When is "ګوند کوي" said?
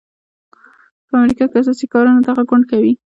2.49-2.93